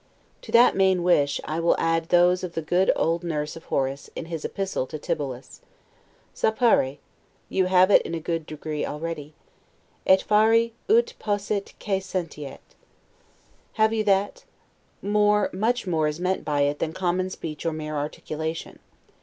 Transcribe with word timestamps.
To 0.41 0.51
that 0.51 0.75
main 0.75 1.03
wish, 1.03 1.39
I 1.43 1.59
will 1.59 1.75
add 1.77 2.09
those 2.09 2.43
of 2.43 2.53
the 2.53 2.63
good 2.63 2.91
old 2.95 3.23
nurse 3.23 3.55
of 3.55 3.65
Horace, 3.65 4.09
in 4.15 4.25
his 4.25 4.43
epistle 4.43 4.87
to 4.87 4.97
Tibullus: 4.97 5.59
'Sapere', 6.33 6.97
you 7.49 7.67
have 7.67 7.91
it 7.91 8.01
in 8.01 8.15
a 8.15 8.19
good 8.19 8.47
degree 8.47 8.83
already. 8.83 9.35
'Et 10.07 10.19
fari 10.27 10.71
ut 10.89 11.13
possit 11.19 11.75
quae 11.79 11.99
sentiat'. 11.99 12.73
Have 13.73 13.93
you 13.93 14.03
that? 14.05 14.43
More, 15.03 15.51
much 15.53 15.85
more 15.85 16.07
is 16.07 16.19
meant 16.19 16.43
by 16.43 16.61
it, 16.61 16.79
than 16.79 16.93
common 16.93 17.29
speech 17.29 17.63
or 17.63 17.71
mere 17.71 17.95
articulation. 17.95 18.79